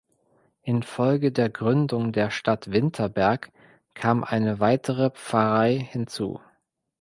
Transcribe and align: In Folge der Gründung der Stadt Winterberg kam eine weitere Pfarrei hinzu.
In 0.63 0.81
Folge 0.81 1.31
der 1.31 1.51
Gründung 1.51 2.11
der 2.11 2.31
Stadt 2.31 2.71
Winterberg 2.71 3.51
kam 3.93 4.23
eine 4.23 4.59
weitere 4.59 5.11
Pfarrei 5.11 5.77
hinzu. 5.77 6.39